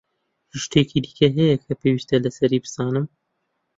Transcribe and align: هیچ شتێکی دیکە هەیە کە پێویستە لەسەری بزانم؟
هیچ 0.51 0.61
شتێکی 0.65 0.99
دیکە 1.03 1.27
هەیە 1.37 1.55
کە 1.63 1.71
پێویستە 1.81 2.15
لەسەری 2.25 2.63
بزانم؟ 2.65 3.05